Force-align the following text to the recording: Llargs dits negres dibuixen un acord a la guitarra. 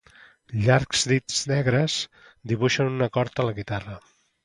Llargs 0.61 1.03
dits 1.11 1.43
negres 1.53 1.99
dibuixen 2.53 2.93
un 2.97 3.11
acord 3.11 3.43
a 3.47 3.51
la 3.51 3.59
guitarra. 3.63 4.05